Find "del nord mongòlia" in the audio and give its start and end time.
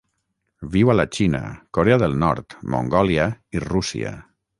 2.05-3.29